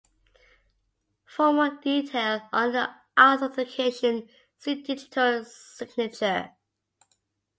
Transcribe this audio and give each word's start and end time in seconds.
For 1.25 1.53
more 1.53 1.77
detail 1.79 2.49
on 2.51 2.75
authentication, 3.19 4.27
see 4.57 4.81
digital 4.81 5.45
signature. 5.45 6.53